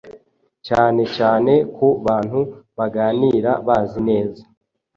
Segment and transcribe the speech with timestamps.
[0.67, 2.39] cyane cyane ku bantu
[2.77, 4.43] baganira bazi neza